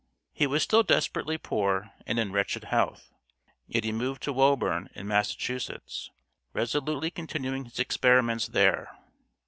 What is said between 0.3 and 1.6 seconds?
He was still desperately